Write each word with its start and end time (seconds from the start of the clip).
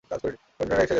অ্যাকাউনট্যান্টরা 0.09 0.75
এসে 0.75 0.79
গেছেন। 0.83 0.89